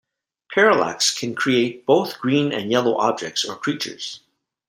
[0.51, 4.21] Parallax can create both green and yellow objects or creatures.